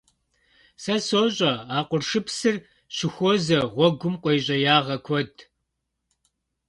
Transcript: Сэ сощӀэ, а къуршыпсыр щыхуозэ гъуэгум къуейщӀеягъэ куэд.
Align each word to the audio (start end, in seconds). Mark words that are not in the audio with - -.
Сэ 0.83 0.95
сощӀэ, 1.07 1.53
а 1.77 1.79
къуршыпсыр 1.89 2.55
щыхуозэ 2.95 3.59
гъуэгум 3.73 4.15
къуейщӀеягъэ 4.21 4.97
куэд. 5.05 5.33